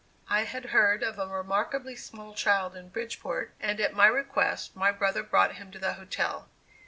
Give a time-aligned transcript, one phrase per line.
[0.31, 4.91] I had heard of a remarkably small child in Bridgeport, and, at my request, my
[4.91, 6.49] brother brought him to the hotel.